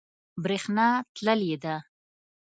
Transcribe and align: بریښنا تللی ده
بریښنا 0.43 0.87
تللی 1.15 1.53
ده 1.63 1.75